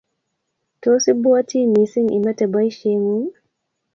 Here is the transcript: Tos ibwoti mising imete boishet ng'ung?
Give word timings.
Tos 0.81 1.03
ibwoti 1.11 1.57
mising 1.73 2.09
imete 2.17 2.45
boishet 2.51 2.97
ng'ung? 3.01 3.29